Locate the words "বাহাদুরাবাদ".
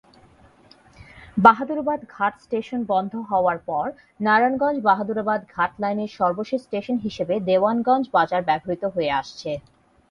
1.37-1.99